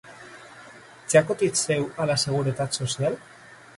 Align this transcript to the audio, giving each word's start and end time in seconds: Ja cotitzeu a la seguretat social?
Ja 1.13 1.21
cotitzeu 1.31 1.85
a 2.05 2.09
la 2.13 2.17
seguretat 2.25 2.81
social? 2.81 3.21